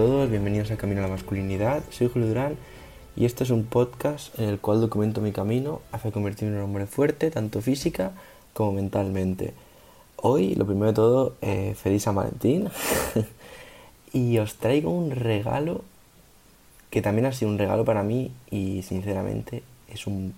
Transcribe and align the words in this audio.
todos, 0.00 0.30
bienvenidos 0.30 0.70
a 0.70 0.78
Camino 0.78 1.00
a 1.00 1.02
la 1.02 1.10
Masculinidad. 1.10 1.82
Soy 1.90 2.08
Julio 2.08 2.26
Durán 2.26 2.56
y 3.16 3.26
este 3.26 3.44
es 3.44 3.50
un 3.50 3.64
podcast 3.64 4.38
en 4.38 4.48
el 4.48 4.58
cual 4.58 4.80
documento 4.80 5.20
mi 5.20 5.30
camino 5.30 5.82
hacia 5.92 6.10
convertirme 6.10 6.54
en 6.54 6.60
un 6.60 6.64
hombre 6.64 6.86
fuerte, 6.86 7.30
tanto 7.30 7.60
física 7.60 8.12
como 8.54 8.72
mentalmente. 8.72 9.52
Hoy, 10.16 10.54
lo 10.54 10.64
primero 10.64 10.86
de 10.86 10.94
todo, 10.94 11.34
eh, 11.42 11.74
feliz 11.76 12.04
San 12.04 12.14
Valentín. 12.14 12.70
y 14.14 14.38
os 14.38 14.54
traigo 14.54 14.88
un 14.88 15.10
regalo 15.10 15.82
que 16.88 17.02
también 17.02 17.26
ha 17.26 17.32
sido 17.32 17.50
un 17.50 17.58
regalo 17.58 17.84
para 17.84 18.02
mí 18.02 18.32
y 18.50 18.82
sinceramente 18.84 19.62
es 19.92 20.06
un 20.06 20.32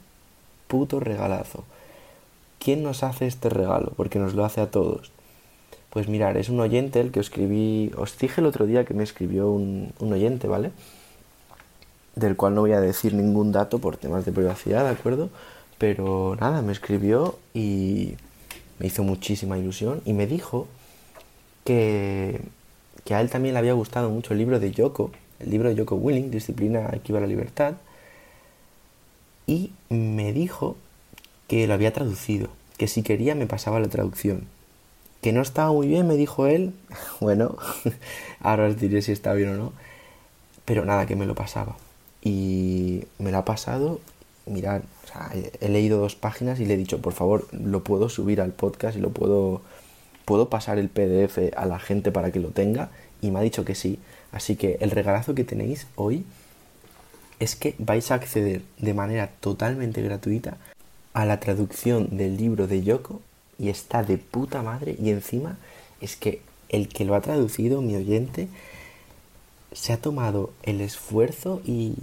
puto 0.66 0.99
regalazo. 0.99 1.63
¿Quién 2.59 2.83
nos 2.83 3.05
hace 3.05 3.29
este 3.29 3.49
regalo? 3.49 3.93
Porque 3.97 4.19
nos 4.19 4.35
lo 4.35 4.45
hace 4.45 4.60
a 4.60 4.73
todos. 4.73 5.13
Pues 5.92 6.09
mirar, 6.09 6.38
es 6.38 6.48
un 6.48 6.59
oyente 6.59 7.01
el 7.01 7.10
que 7.10 7.20
escribí, 7.20 7.92
os 7.98 8.16
dije 8.16 8.41
el 8.41 8.46
otro 8.46 8.64
día 8.64 8.87
que 8.87 8.95
me 8.95 9.05
escribió 9.05 9.51
un, 9.51 9.92
un 9.98 10.12
oyente, 10.15 10.48
¿vale? 10.48 10.70
Del 12.16 12.34
cual 12.34 12.55
no 12.55 12.62
voy 12.62 12.73
a 12.73 12.80
decir 12.80 13.12
ningún 13.12 13.52
dato 13.52 13.78
por 13.78 13.98
temas 13.98 14.24
de 14.24 14.32
privacidad, 14.32 14.84
¿de 14.84 14.91
acuerdo? 14.91 15.28
Pero 15.77 16.34
nada, 16.41 16.62
me 16.62 16.73
escribió 16.73 17.38
y 17.52 18.15
me 18.78 18.87
hizo 18.87 19.02
muchísima 19.02 19.59
ilusión 19.59 20.01
y 20.06 20.15
me 20.15 20.27
dijo 20.27 20.66
que, 21.65 22.40
que 23.04 23.15
a 23.15 23.20
él 23.20 23.29
también 23.29 23.52
le 23.52 23.59
había 23.59 23.74
gustado 23.74 24.09
mucho 24.09 24.32
el 24.32 24.38
libro 24.38 24.60
de 24.60 24.70
Yoko, 24.70 25.10
el 25.40 25.51
libro 25.51 25.68
de 25.68 25.74
Yoko 25.74 25.96
Willing, 25.96 26.30
Disciplina 26.30 26.88
equivale 26.95 27.27
a 27.27 27.29
la 27.29 27.34
libertad, 27.34 27.74
y 29.46 29.73
me 29.90 30.32
dijo 30.32 30.77
que 31.49 31.66
lo 31.66 31.74
había 31.74 31.93
traducido, 31.93 32.49
que 32.79 32.88
si 32.88 33.02
quería 33.02 33.34
me 33.34 33.46
pasaba 33.46 33.79
la 33.79 33.88
traducción. 33.88 34.46
Que 35.23 35.32
no 35.32 35.40
estaba 35.40 35.73
muy 35.73 35.87
bien, 35.87 36.06
me 36.06 36.16
dijo 36.16 36.46
él. 36.46 36.74
Bueno, 37.20 37.56
ahora 38.40 38.66
os 38.66 38.78
diré 38.78 39.01
si 39.01 39.12
está 39.12 39.32
bien 39.32 39.51
o 39.51 39.56
no. 39.56 39.73
Pero 40.65 40.84
nada, 40.84 41.06
que 41.06 41.16
me 41.16 41.26
lo 41.26 41.34
pasaba. 41.34 41.76
Y 42.23 43.04
me 43.18 43.30
lo 43.30 43.38
ha 43.38 43.45
pasado. 43.45 44.00
Mirad, 44.46 44.82
o 45.04 45.06
sea, 45.06 45.30
he 45.60 45.68
leído 45.68 46.00
dos 46.00 46.16
páginas 46.16 46.59
y 46.59 46.66
le 46.66 46.74
he 46.74 46.76
dicho, 46.76 47.00
por 47.00 47.12
favor, 47.12 47.46
lo 47.52 47.84
puedo 47.84 48.09
subir 48.09 48.40
al 48.40 48.50
podcast 48.50 48.96
y 48.96 49.00
lo 49.00 49.10
puedo, 49.10 49.62
puedo 50.24 50.48
pasar 50.48 50.78
el 50.78 50.88
PDF 50.88 51.56
a 51.56 51.66
la 51.66 51.78
gente 51.78 52.10
para 52.10 52.32
que 52.32 52.40
lo 52.40 52.48
tenga. 52.50 52.90
Y 53.20 53.30
me 53.30 53.38
ha 53.38 53.43
dicho 53.43 53.65
que 53.65 53.76
sí. 53.76 54.00
Así 54.32 54.56
que 54.56 54.78
el 54.80 54.90
regalazo 54.90 55.34
que 55.37 55.45
tenéis 55.45 55.87
hoy 55.95 56.24
es 57.38 57.54
que 57.54 57.76
vais 57.78 58.10
a 58.10 58.16
acceder 58.16 58.62
de 58.78 58.95
manera 58.95 59.30
totalmente 59.40 60.02
gratuita 60.02 60.56
a 61.15 61.24
la 61.26 61.38
traducción 61.38 62.16
del 62.16 62.37
libro 62.37 62.66
de 62.66 62.82
Yoko 62.82 63.20
y 63.63 63.68
está 63.68 64.03
de 64.03 64.19
puta 64.19 64.60
madre 64.60 64.97
y 65.00 65.10
encima 65.10 65.56
es 66.00 66.16
que 66.16 66.43
el 66.69 66.88
que 66.88 67.05
lo 67.05 67.15
ha 67.15 67.21
traducido, 67.21 67.81
mi 67.81 67.94
oyente, 67.94 68.49
se 69.71 69.93
ha 69.93 69.99
tomado 69.99 70.50
el 70.65 70.81
esfuerzo 70.81 71.62
y, 71.65 71.94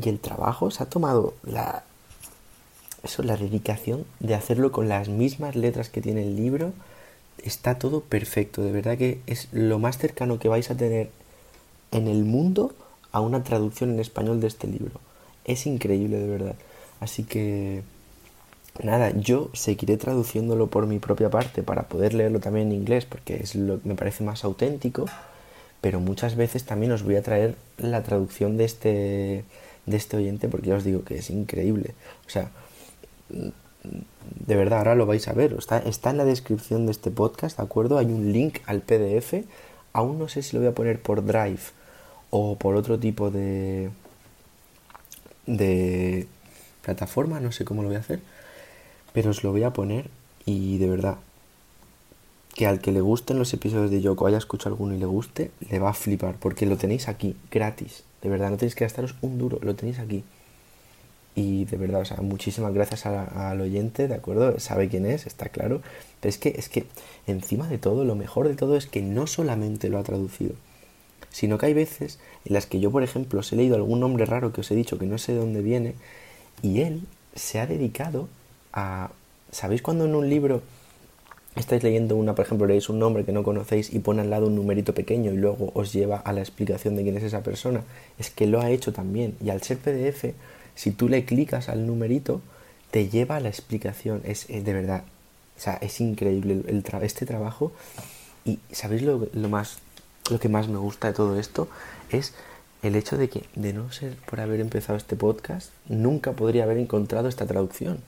y 0.00 0.08
el 0.08 0.18
trabajo, 0.18 0.70
se 0.70 0.82
ha 0.82 0.86
tomado 0.86 1.34
la, 1.44 1.84
eso, 3.04 3.22
la 3.22 3.36
dedicación 3.36 4.06
de 4.20 4.34
hacerlo 4.34 4.72
con 4.72 4.88
las 4.88 5.10
mismas 5.10 5.54
letras 5.54 5.90
que 5.90 6.00
tiene 6.00 6.22
el 6.22 6.34
libro. 6.34 6.72
Está 7.42 7.78
todo 7.78 8.00
perfecto, 8.00 8.62
de 8.62 8.72
verdad 8.72 8.96
que 8.96 9.20
es 9.26 9.48
lo 9.52 9.78
más 9.78 9.98
cercano 9.98 10.38
que 10.38 10.48
vais 10.48 10.70
a 10.70 10.76
tener 10.76 11.10
en 11.90 12.08
el 12.08 12.24
mundo 12.24 12.74
a 13.12 13.20
una 13.20 13.44
traducción 13.44 13.90
en 13.90 14.00
español 14.00 14.40
de 14.40 14.46
este 14.46 14.66
libro. 14.66 14.98
Es 15.44 15.66
increíble, 15.66 16.16
de 16.16 16.26
verdad. 16.26 16.54
Así 17.00 17.24
que 17.24 17.82
nada, 18.82 19.10
yo 19.10 19.50
seguiré 19.52 19.96
traduciéndolo 19.96 20.68
por 20.68 20.86
mi 20.86 20.98
propia 20.98 21.30
parte 21.30 21.62
para 21.62 21.88
poder 21.88 22.14
leerlo 22.14 22.40
también 22.40 22.68
en 22.68 22.74
inglés 22.74 23.04
porque 23.04 23.36
es 23.36 23.54
lo 23.54 23.80
que 23.80 23.88
me 23.88 23.94
parece 23.94 24.24
más 24.24 24.44
auténtico, 24.44 25.06
pero 25.80 26.00
muchas 26.00 26.36
veces 26.36 26.64
también 26.64 26.92
os 26.92 27.02
voy 27.02 27.16
a 27.16 27.22
traer 27.22 27.56
la 27.78 28.02
traducción 28.02 28.56
de 28.56 28.64
este 28.64 29.44
de 29.86 29.96
este 29.96 30.16
oyente 30.16 30.48
porque 30.48 30.68
ya 30.68 30.76
os 30.76 30.84
digo 30.84 31.04
que 31.04 31.18
es 31.18 31.30
increíble. 31.30 31.94
O 32.26 32.30
sea, 32.30 32.50
de 33.30 34.56
verdad, 34.56 34.80
ahora 34.80 34.94
lo 34.96 35.06
vais 35.06 35.28
a 35.28 35.32
ver. 35.32 35.52
Está, 35.52 35.78
está 35.78 36.10
en 36.10 36.16
la 36.16 36.24
descripción 36.24 36.86
de 36.86 36.92
este 36.92 37.10
podcast, 37.10 37.58
¿de 37.58 37.62
acuerdo? 37.64 37.98
Hay 37.98 38.06
un 38.06 38.32
link 38.32 38.58
al 38.66 38.80
PDF. 38.80 39.44
Aún 39.92 40.18
no 40.18 40.28
sé 40.28 40.42
si 40.42 40.56
lo 40.56 40.60
voy 40.60 40.70
a 40.70 40.74
poner 40.74 41.00
por 41.00 41.24
Drive 41.24 41.60
o 42.30 42.56
por 42.56 42.74
otro 42.76 42.98
tipo 42.98 43.30
de 43.30 43.90
de 45.46 46.26
plataforma, 46.82 47.38
no 47.38 47.52
sé 47.52 47.64
cómo 47.64 47.82
lo 47.82 47.88
voy 47.88 47.96
a 47.96 48.00
hacer 48.00 48.20
pero 49.16 49.30
os 49.30 49.42
lo 49.42 49.50
voy 49.50 49.62
a 49.62 49.72
poner 49.72 50.10
y 50.44 50.76
de 50.76 50.90
verdad 50.90 51.16
que 52.54 52.66
al 52.66 52.82
que 52.82 52.92
le 52.92 53.00
gusten 53.00 53.38
los 53.38 53.50
episodios 53.54 53.90
de 53.90 54.02
Yoko, 54.02 54.26
haya 54.26 54.36
escuchado 54.36 54.74
alguno 54.74 54.94
y 54.94 54.98
le 54.98 55.06
guste, 55.06 55.52
le 55.70 55.78
va 55.78 55.88
a 55.88 55.94
flipar, 55.94 56.34
porque 56.38 56.66
lo 56.66 56.76
tenéis 56.76 57.08
aquí, 57.08 57.34
gratis. 57.50 58.04
De 58.20 58.28
verdad, 58.28 58.50
no 58.50 58.58
tenéis 58.58 58.74
que 58.74 58.84
gastaros 58.84 59.14
un 59.22 59.38
duro, 59.38 59.58
lo 59.62 59.74
tenéis 59.74 60.00
aquí. 60.00 60.22
Y 61.34 61.64
de 61.64 61.78
verdad, 61.78 62.02
o 62.02 62.04
sea, 62.04 62.18
muchísimas 62.18 62.74
gracias 62.74 63.06
al 63.06 63.58
oyente, 63.58 64.06
¿de 64.06 64.16
acuerdo? 64.16 64.60
Sabe 64.60 64.90
quién 64.90 65.06
es, 65.06 65.26
está 65.26 65.48
claro. 65.48 65.80
Pero 66.20 66.28
es 66.28 66.36
que, 66.36 66.50
es 66.50 66.68
que, 66.68 66.84
encima 67.26 67.68
de 67.68 67.78
todo, 67.78 68.04
lo 68.04 68.16
mejor 68.16 68.48
de 68.48 68.54
todo 68.54 68.76
es 68.76 68.84
que 68.84 69.00
no 69.00 69.26
solamente 69.26 69.88
lo 69.88 69.96
ha 69.98 70.02
traducido, 70.02 70.52
sino 71.30 71.56
que 71.56 71.64
hay 71.64 71.74
veces 71.74 72.18
en 72.44 72.52
las 72.52 72.66
que 72.66 72.80
yo, 72.80 72.90
por 72.90 73.02
ejemplo, 73.02 73.40
os 73.40 73.50
he 73.50 73.56
leído 73.56 73.76
algún 73.76 74.00
nombre 74.00 74.26
raro 74.26 74.52
que 74.52 74.60
os 74.60 74.70
he 74.70 74.74
dicho 74.74 74.98
que 74.98 75.06
no 75.06 75.16
sé 75.16 75.32
de 75.32 75.38
dónde 75.38 75.62
viene, 75.62 75.94
y 76.60 76.82
él 76.82 77.00
se 77.34 77.60
ha 77.60 77.66
dedicado 77.66 78.28
¿Sabéis 79.50 79.80
cuando 79.80 80.04
en 80.04 80.14
un 80.14 80.28
libro 80.28 80.62
estáis 81.54 81.82
leyendo 81.82 82.16
una, 82.16 82.34
por 82.34 82.44
ejemplo, 82.44 82.66
leéis 82.66 82.90
un 82.90 82.98
nombre 82.98 83.24
que 83.24 83.32
no 83.32 83.42
conocéis 83.42 83.92
y 83.92 84.00
pone 84.00 84.20
al 84.20 84.30
lado 84.30 84.48
un 84.48 84.54
numerito 84.54 84.92
pequeño 84.92 85.32
y 85.32 85.36
luego 85.36 85.70
os 85.74 85.92
lleva 85.92 86.18
a 86.18 86.32
la 86.32 86.40
explicación 86.40 86.96
de 86.96 87.02
quién 87.02 87.16
es 87.16 87.22
esa 87.22 87.42
persona? 87.42 87.82
Es 88.18 88.30
que 88.30 88.46
lo 88.46 88.60
ha 88.60 88.70
hecho 88.70 88.92
también. 88.92 89.36
Y 89.42 89.48
al 89.50 89.62
ser 89.62 89.78
PDF, 89.78 90.34
si 90.74 90.90
tú 90.90 91.08
le 91.08 91.24
clicas 91.24 91.70
al 91.70 91.86
numerito, 91.86 92.42
te 92.90 93.08
lleva 93.08 93.36
a 93.36 93.40
la 93.40 93.48
explicación. 93.48 94.20
Es, 94.24 94.46
de 94.48 94.72
verdad, 94.72 95.04
o 95.56 95.60
sea, 95.60 95.78
es 95.80 96.00
increíble 96.00 96.62
este 97.00 97.24
trabajo. 97.24 97.72
Y 98.44 98.58
¿sabéis 98.70 99.02
lo, 99.02 99.26
más, 99.48 99.78
lo 100.30 100.38
que 100.38 100.50
más 100.50 100.68
me 100.68 100.78
gusta 100.78 101.08
de 101.08 101.14
todo 101.14 101.38
esto? 101.38 101.68
Es 102.10 102.34
el 102.82 102.94
hecho 102.94 103.16
de 103.16 103.30
que, 103.30 103.44
de 103.54 103.72
no 103.72 103.90
ser 103.90 104.16
por 104.28 104.40
haber 104.40 104.60
empezado 104.60 104.98
este 104.98 105.16
podcast, 105.16 105.70
nunca 105.88 106.32
podría 106.32 106.64
haber 106.64 106.76
encontrado 106.76 107.28
esta 107.28 107.46
traducción. 107.46 108.02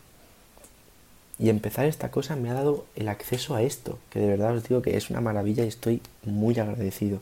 Y 1.39 1.51
empezar 1.51 1.87
esta 1.87 2.11
cosa 2.11 2.35
me 2.35 2.51
ha 2.51 2.55
dado 2.55 2.85
el 2.97 3.09
acceso 3.09 3.55
a 3.55 3.63
esto, 3.63 3.99
que 4.11 4.19
de 4.19 4.27
verdad 4.27 4.57
os 4.57 4.69
digo 4.69 4.83
que 4.83 4.97
es 4.97 5.09
una 5.11 5.21
maravilla 5.21 5.65
y 5.65 5.69
estoy 5.69 6.03
muy 6.25 6.59
agradecido. 6.59 7.21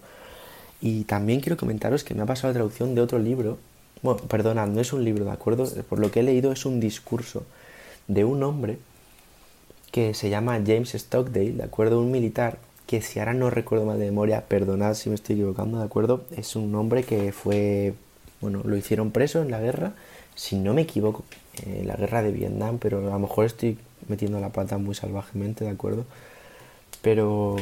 Y 0.81 1.04
también 1.04 1.41
quiero 1.41 1.56
comentaros 1.56 2.04
que 2.04 2.15
me 2.15 2.22
ha 2.22 2.27
pasado 2.27 2.49
la 2.49 2.54
traducción 2.54 2.94
de 2.94 3.03
otro 3.03 3.19
libro. 3.19 3.59
Bueno, 4.03 4.21
perdonad, 4.22 4.69
no 4.69 4.81
es 4.81 4.93
un 4.93 5.04
libro, 5.04 5.25
¿de 5.25 5.32
acuerdo? 5.32 5.69
Por 5.88 5.99
lo 5.99 6.10
que 6.10 6.21
he 6.21 6.22
leído 6.22 6.53
es 6.53 6.65
un 6.65 6.81
discurso 6.81 7.44
de 8.09 8.25
un 8.25 8.43
hombre 8.43 8.78
que 9.91 10.15
se 10.15 10.31
llama 10.31 10.60
James 10.66 10.93
Stockdale, 10.94 11.53
¿de 11.53 11.62
acuerdo? 11.62 12.00
Un 12.00 12.10
militar 12.10 12.59
que 12.87 13.03
si 13.03 13.19
ahora 13.19 13.34
no 13.34 13.50
recuerdo 13.50 13.84
mal 13.84 13.98
de 13.98 14.06
memoria, 14.06 14.44
perdonad 14.47 14.94
si 14.94 15.09
me 15.09 15.15
estoy 15.15 15.37
equivocando, 15.37 15.78
¿de 15.78 15.84
acuerdo? 15.84 16.25
Es 16.37 16.56
un 16.56 16.75
hombre 16.75 17.03
que 17.03 17.33
fue, 17.33 17.94
bueno, 18.41 18.62
lo 18.65 18.77
hicieron 18.77 19.10
preso 19.10 19.43
en 19.43 19.50
la 19.50 19.60
guerra, 19.60 19.94
si 20.34 20.56
no 20.56 20.72
me 20.72 20.83
equivoco, 20.83 21.25
en 21.65 21.88
la 21.88 21.97
guerra 21.97 22.22
de 22.22 22.31
Vietnam, 22.31 22.78
pero 22.78 22.98
a 22.98 23.15
lo 23.15 23.19
mejor 23.19 23.47
estoy 23.47 23.78
metiendo 24.09 24.41
la 24.41 24.51
pata 24.51 24.79
muy 24.79 24.95
salvajemente, 24.95 25.65
¿de 25.65 25.71
acuerdo? 25.71 26.05
Pero 27.03 27.57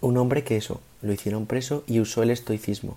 un 0.00 0.16
hombre 0.16 0.44
que 0.44 0.56
eso, 0.56 0.80
lo 1.00 1.12
hicieron 1.12 1.46
preso 1.46 1.84
y 1.86 2.00
usó 2.00 2.22
el 2.22 2.30
estoicismo. 2.30 2.96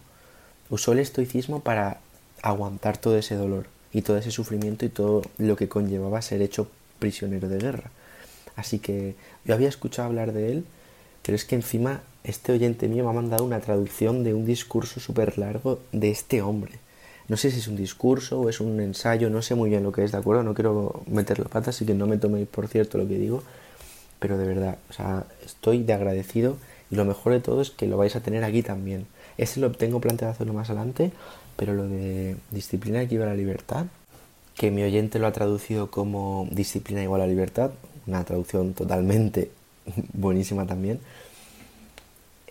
Usó 0.70 0.94
el 0.94 1.00
estoicismo 1.00 1.60
para 1.60 2.00
aguantar 2.42 2.98
todo 2.98 3.18
ese 3.18 3.36
dolor 3.36 3.68
y 3.94 4.02
todo 4.02 4.18
ese 4.18 4.32
sufrimiento 4.32 4.86
y 4.86 4.90
todo 4.90 5.24
lo 5.38 5.56
que 5.56 5.70
conllevaba 5.70 6.22
ser 6.22 6.42
hecho 6.42 6.68
prisionero 7.00 7.50
de 7.50 7.60
guerra. 7.60 7.92
Así 8.56 8.80
que 8.80 9.16
yo 9.46 9.54
había 9.54 9.70
escuchado 9.70 10.08
hablar 10.08 10.32
de 10.32 10.52
él, 10.52 10.66
pero 11.24 11.36
es 11.36 11.46
que 11.46 11.56
encima 11.56 12.02
este 12.24 12.52
oyente 12.52 12.88
mío 12.88 13.04
me 13.04 13.10
ha 13.10 13.14
mandado 13.14 13.44
una 13.44 13.60
traducción 13.60 14.24
de 14.24 14.34
un 14.34 14.46
discurso 14.46 15.00
súper 15.00 15.38
largo 15.38 15.80
de 15.92 16.12
este 16.12 16.42
hombre. 16.42 16.74
No 17.28 17.38
sé 17.38 17.50
si 17.50 17.60
es 17.60 17.68
un 17.68 17.76
discurso 17.76 18.42
o 18.42 18.50
es 18.50 18.60
un 18.60 18.80
ensayo, 18.80 19.30
no 19.30 19.42
sé 19.42 19.56
muy 19.56 19.70
bien 19.70 19.84
lo 19.84 19.92
que 19.92 20.04
es, 20.04 20.12
¿de 20.12 20.18
acuerdo? 20.20 20.44
No 20.44 20.54
quiero 20.54 21.04
meter 21.08 21.40
la 21.40 21.46
pata, 21.46 21.72
así 21.72 21.86
que 21.86 21.96
no 21.96 22.06
me 22.06 22.18
toméis 22.18 22.48
por 22.48 22.68
cierto 22.68 22.98
lo 22.98 23.08
que 23.08 23.18
digo, 23.18 23.42
pero 24.20 24.38
de 24.38 24.46
verdad, 24.46 24.78
o 24.90 24.94
sea, 24.94 25.26
estoy 25.44 25.84
de 25.84 25.94
agradecido 25.94 26.58
y 26.92 26.96
lo 26.96 27.06
mejor 27.06 27.34
de 27.34 27.40
todo 27.40 27.62
es 27.62 27.72
que 27.72 27.88
lo 27.88 27.98
vais 27.98 28.16
a 28.16 28.22
tener 28.22 28.44
aquí 28.44 28.62
también. 28.62 29.08
Ese 29.38 29.60
lo 29.60 29.72
tengo 29.72 30.00
planteado 30.00 30.34
hacerlo 30.34 30.54
más 30.54 30.70
adelante, 30.70 31.12
pero 31.56 31.74
lo 31.74 31.88
de 31.88 32.38
disciplina 32.52 33.02
equivale 33.02 33.32
a 33.32 33.36
libertad, 33.36 33.88
que 34.56 34.72
mi 34.72 34.84
oyente 34.84 35.20
lo 35.20 35.28
ha 35.28 35.32
traducido 35.32 35.90
como 35.90 36.48
disciplina 36.52 37.02
igual 37.04 37.22
a 37.22 37.28
libertad, 37.28 37.72
una 38.08 38.24
traducción 38.24 38.74
totalmente 38.74 39.52
buenísima 40.14 40.66
también, 40.66 41.00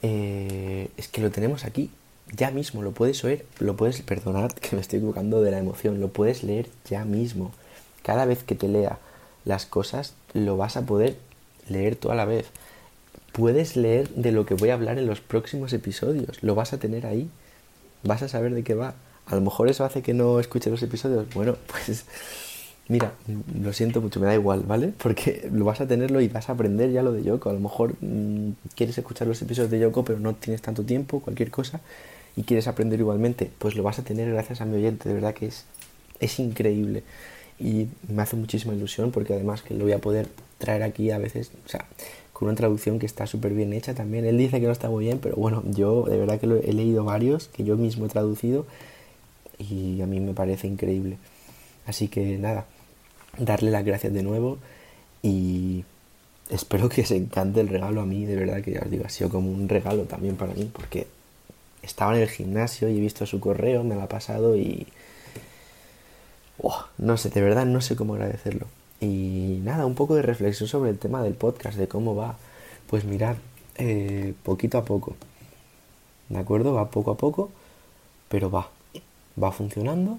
eh, 0.03 0.91
es 0.97 1.09
que 1.09 1.23
lo 1.23 1.31
tenemos 1.31 1.65
aquí, 1.65 1.91
ya 2.32 2.50
mismo, 2.50 2.82
lo 2.82 2.93
puedes 2.93 3.23
oír, 3.25 3.47
lo 3.59 3.76
puedes, 3.76 4.00
perdonad 4.03 4.53
que 4.53 4.76
me 4.76 4.82
estoy 4.82 4.99
equivocando 4.99 5.43
de 5.43 5.50
la 5.50 5.59
emoción, 5.59 6.00
lo 6.00 6.09
puedes 6.09 6.43
leer 6.43 6.69
ya 6.88 7.05
mismo. 7.05 7.53
Cada 8.03 8.25
vez 8.25 8.44
que 8.44 8.55
te 8.55 8.69
lea 8.69 8.99
las 9.44 9.67
cosas, 9.67 10.15
lo 10.32 10.56
vas 10.56 10.76
a 10.76 10.87
poder 10.87 11.17
leer 11.69 11.97
tú 11.97 12.11
a 12.11 12.15
la 12.15 12.25
vez. 12.25 12.47
puedes 13.32 13.76
leer 13.76 14.09
de 14.11 14.31
lo 14.31 14.47
que 14.47 14.55
voy 14.55 14.71
a 14.71 14.75
hablar 14.75 14.99
en 14.99 15.06
los 15.06 15.21
próximos 15.21 15.73
episodios. 15.73 16.43
Lo 16.43 16.55
vas 16.55 16.73
a 16.73 16.79
tener 16.79 17.05
ahí. 17.05 17.29
Vas 18.05 18.23
a 18.23 18.29
saber 18.29 18.55
de 18.55 18.62
qué 18.62 18.75
va. 18.75 18.94
A 19.27 19.35
lo 19.35 19.41
mejor 19.41 19.69
eso 19.69 19.85
hace 19.85 20.03
que 20.03 20.15
no 20.15 20.38
escuche 20.38 20.70
los 20.70 20.82
episodios. 20.82 21.27
Bueno, 21.35 21.56
pues 21.67 22.05
mira, 22.89 23.13
lo 23.61 23.73
siento 23.73 24.01
mucho, 24.01 24.21
me 24.21 24.27
da 24.27 24.35
igual, 24.35 24.65
¿vale? 24.67 24.93
Porque 24.99 25.49
lo 25.53 25.65
vas 25.65 25.81
a 25.81 25.87
tenerlo 25.87 26.21
y 26.21 26.29
vas 26.29 26.49
a 26.49 26.53
aprender 26.53 26.91
ya 26.93 27.03
lo 27.03 27.13
de 27.13 27.23
Yoko. 27.23 27.51
A 27.51 27.53
lo 27.53 27.61
mejor 27.61 27.95
mmm, 28.01 28.51
quieres 28.75 28.99
escuchar 28.99 29.27
los 29.27 29.41
episodios 29.43 29.71
de 29.71 29.81
Yoko, 29.81 30.05
pero 30.05 30.21
no 30.21 30.35
tienes 30.35 30.63
tanto 30.63 30.85
tiempo, 30.85 31.21
cualquier 31.21 31.51
cosa, 31.51 31.81
y 32.37 32.43
quieres 32.43 32.69
aprender 32.69 33.01
igualmente. 33.01 33.51
Pues 33.59 33.75
lo 33.77 33.83
vas 33.83 33.99
a 33.99 34.05
tener 34.05 34.31
gracias 34.31 34.61
a 34.61 34.65
mi 34.67 34.77
oyente, 34.77 35.09
de 35.09 35.15
verdad 35.15 35.35
que 35.35 35.47
es, 35.47 35.65
es 36.21 36.39
increíble. 36.39 37.03
Y 37.59 37.87
me 38.09 38.23
hace 38.23 38.37
muchísima 38.37 38.75
ilusión 38.75 39.13
porque 39.13 39.33
además 39.35 39.63
que 39.63 39.75
lo 39.75 39.85
voy 39.85 39.93
a 39.93 39.99
poder 39.99 40.29
traer 40.59 40.83
aquí 40.83 41.11
a 41.11 41.19
veces, 41.19 41.53
o 41.65 41.69
sea, 41.69 41.87
con 42.33 42.49
una 42.49 42.57
traducción 42.57 42.99
que 42.99 43.07
está 43.07 43.27
súper 43.27 43.55
bien 43.55 43.73
hecha 43.73 43.95
también. 43.95 44.25
Él 44.25 44.37
dice 44.37 44.61
que 44.61 44.67
no 44.67 44.73
está 44.73 44.91
muy 44.91 45.05
bien, 45.05 45.21
pero 45.21 45.37
bueno, 45.37 45.63
yo 45.67 46.05
de 46.05 46.19
verdad 46.19 46.41
que 46.41 46.47
lo 46.47 46.57
he 46.57 46.73
leído 46.73 47.05
varios 47.05 47.49
que 47.49 47.65
yo 47.65 47.77
mismo 47.77 48.07
he 48.07 48.09
traducido 48.09 48.67
y 49.59 50.03
a 50.03 50.07
mí 50.07 50.21
me 50.21 50.35
parece 50.35 50.67
increíble. 50.67 51.17
Así 51.87 52.09
que 52.09 52.39
nada, 52.39 52.67
darle 53.39 53.71
las 53.71 53.85
gracias 53.85 54.13
de 54.13 54.23
nuevo 54.23 54.59
y 55.23 55.85
espero 56.51 56.89
que 56.89 57.07
se 57.07 57.17
encante 57.17 57.61
el 57.61 57.69
regalo 57.69 58.01
a 58.01 58.07
mí, 58.07 58.27
de 58.27 58.37
verdad 58.37 58.63
que 58.63 58.73
ya 58.73 58.81
os 58.81 58.91
digo, 58.91 59.05
ha 59.07 59.09
sido 59.09 59.31
como 59.31 59.51
un 59.51 59.69
regalo 59.69 60.03
también 60.05 60.37
para 60.37 60.55
mí, 60.55 60.71
porque 60.73 61.07
estaba 61.83 62.15
en 62.17 62.23
el 62.23 62.29
gimnasio 62.29 62.89
y 62.89 62.99
he 62.99 63.01
visto 63.01 63.27
su 63.27 63.41
correo, 63.41 63.85
me 63.85 63.95
lo 63.95 64.03
ha 64.03 64.09
pasado 64.09 64.57
y... 64.57 64.87
no 66.99 67.17
sé, 67.17 67.31
de 67.31 67.41
verdad 67.41 67.67
no 67.67 67.81
sé 67.81 67.97
cómo 67.97 68.15
agradecerlo. 68.15 68.67
Y 69.01 69.61
nada, 69.65 69.87
un 69.87 69.95
poco 69.95 70.15
de 70.15 70.23
reflexión 70.23 70.69
sobre 70.69 70.91
el 70.91 70.99
tema 70.99 71.23
del 71.23 71.35
podcast, 71.35 71.77
de 71.77 71.89
cómo 71.89 72.15
va. 72.15 72.37
Pues 72.89 73.05
mirad, 73.05 73.37
eh, 73.77 74.35
poquito 74.43 74.79
a 74.79 74.85
poco. 74.85 75.17
¿De 76.29 76.39
acuerdo? 76.39 76.73
Va 76.73 76.91
poco 76.91 77.11
a 77.11 77.17
poco, 77.17 77.51
pero 78.29 78.51
va. 78.51 78.71
Va 79.43 79.53
funcionando. 79.53 80.19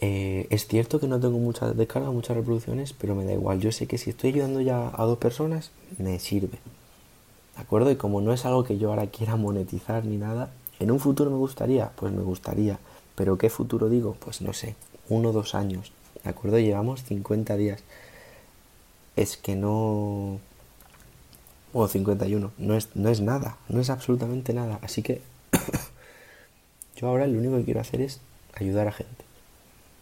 Eh, 0.00 0.46
es 0.50 0.68
cierto 0.68 1.00
que 1.00 1.08
no 1.08 1.18
tengo 1.18 1.38
muchas 1.38 1.76
descargas, 1.76 2.12
muchas 2.12 2.36
reproducciones, 2.36 2.92
pero 2.92 3.14
me 3.14 3.24
da 3.24 3.32
igual. 3.32 3.60
Yo 3.60 3.72
sé 3.72 3.86
que 3.86 3.98
si 3.98 4.10
estoy 4.10 4.30
ayudando 4.30 4.60
ya 4.60 4.92
a 4.94 5.04
dos 5.04 5.18
personas, 5.18 5.72
me 5.98 6.18
sirve. 6.20 6.58
¿De 7.56 7.62
acuerdo? 7.62 7.90
Y 7.90 7.96
como 7.96 8.20
no 8.20 8.32
es 8.32 8.44
algo 8.44 8.62
que 8.64 8.78
yo 8.78 8.90
ahora 8.90 9.08
quiera 9.08 9.36
monetizar 9.36 10.04
ni 10.04 10.16
nada, 10.16 10.50
¿en 10.78 10.92
un 10.92 11.00
futuro 11.00 11.30
me 11.30 11.36
gustaría? 11.36 11.90
Pues 11.96 12.12
me 12.12 12.22
gustaría. 12.22 12.78
¿Pero 13.16 13.36
qué 13.36 13.50
futuro 13.50 13.88
digo? 13.88 14.16
Pues 14.20 14.40
no 14.40 14.52
sé, 14.52 14.76
uno 15.08 15.30
o 15.30 15.32
dos 15.32 15.56
años. 15.56 15.92
¿De 16.22 16.30
acuerdo? 16.30 16.58
Llevamos 16.58 17.02
50 17.04 17.56
días. 17.56 17.82
Es 19.16 19.36
que 19.36 19.56
no... 19.56 20.38
O 21.72 21.88
51. 21.88 22.52
No 22.56 22.74
es, 22.74 22.88
no 22.94 23.08
es 23.08 23.20
nada. 23.20 23.56
No 23.68 23.80
es 23.80 23.90
absolutamente 23.90 24.54
nada. 24.54 24.78
Así 24.82 25.02
que 25.02 25.20
yo 26.96 27.08
ahora 27.08 27.26
lo 27.26 27.38
único 27.38 27.56
que 27.56 27.64
quiero 27.64 27.80
hacer 27.80 28.00
es 28.00 28.20
ayudar 28.54 28.86
a 28.86 28.92
gente. 28.92 29.27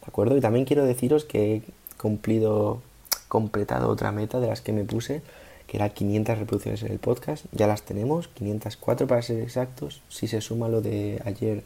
¿De 0.06 0.10
acuerdo? 0.10 0.36
Y 0.36 0.40
también 0.40 0.64
quiero 0.64 0.84
deciros 0.84 1.24
que 1.24 1.56
he 1.56 1.62
cumplido, 2.00 2.80
completado 3.26 3.88
otra 3.88 4.12
meta 4.12 4.38
de 4.38 4.46
las 4.46 4.60
que 4.60 4.72
me 4.72 4.84
puse, 4.84 5.20
que 5.66 5.78
era 5.78 5.88
500 5.88 6.38
reproducciones 6.38 6.82
en 6.84 6.92
el 6.92 7.00
podcast. 7.00 7.44
Ya 7.50 7.66
las 7.66 7.82
tenemos, 7.82 8.28
504 8.28 9.08
para 9.08 9.20
ser 9.22 9.40
exactos. 9.40 10.02
Si 10.08 10.28
se 10.28 10.40
suma 10.40 10.68
lo 10.68 10.80
de 10.80 11.20
ayer, 11.24 11.64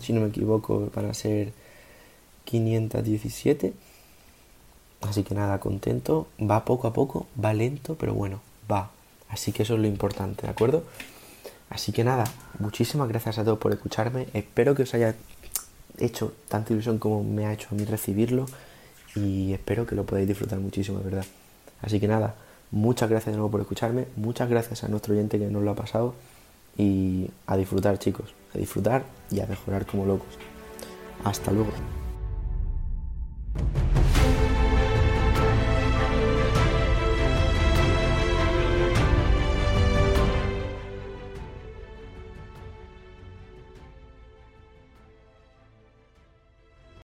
si 0.00 0.12
no 0.12 0.20
me 0.20 0.28
equivoco, 0.28 0.90
van 0.94 1.06
a 1.06 1.14
ser 1.14 1.52
517. 2.44 3.72
Así 5.00 5.22
que 5.22 5.34
nada, 5.34 5.58
contento. 5.58 6.26
Va 6.38 6.66
poco 6.66 6.88
a 6.88 6.92
poco, 6.92 7.26
va 7.42 7.54
lento, 7.54 7.94
pero 7.94 8.12
bueno, 8.12 8.42
va. 8.70 8.90
Así 9.30 9.52
que 9.52 9.62
eso 9.62 9.74
es 9.74 9.80
lo 9.80 9.86
importante, 9.86 10.42
¿de 10.42 10.50
acuerdo? 10.50 10.82
Así 11.70 11.92
que 11.92 12.04
nada, 12.04 12.24
muchísimas 12.58 13.08
gracias 13.08 13.38
a 13.38 13.44
todos 13.44 13.58
por 13.58 13.72
escucharme. 13.72 14.28
Espero 14.34 14.74
que 14.74 14.82
os 14.82 14.92
haya 14.92 15.14
hecho 15.98 16.32
tanta 16.48 16.72
ilusión 16.72 16.98
como 16.98 17.22
me 17.24 17.46
ha 17.46 17.52
hecho 17.52 17.68
a 17.70 17.74
mí 17.74 17.84
recibirlo. 17.84 18.46
Y 19.14 19.52
espero 19.52 19.86
que 19.86 19.94
lo 19.94 20.04
podáis 20.04 20.28
disfrutar 20.28 20.58
muchísimo, 20.58 20.98
de 20.98 21.04
verdad. 21.04 21.24
Así 21.82 22.00
que 22.00 22.08
nada, 22.08 22.34
muchas 22.70 23.08
gracias 23.08 23.32
de 23.32 23.38
nuevo 23.38 23.50
por 23.50 23.60
escucharme. 23.60 24.06
Muchas 24.16 24.48
gracias 24.48 24.84
a 24.84 24.88
nuestro 24.88 25.14
oyente 25.14 25.38
que 25.38 25.46
nos 25.46 25.62
lo 25.62 25.70
ha 25.70 25.74
pasado. 25.74 26.14
Y 26.76 27.30
a 27.46 27.56
disfrutar, 27.56 27.98
chicos. 27.98 28.34
A 28.54 28.58
disfrutar 28.58 29.04
y 29.30 29.40
a 29.40 29.46
mejorar 29.46 29.86
como 29.86 30.06
locos. 30.06 30.38
Hasta 31.24 31.50
luego. 31.50 31.72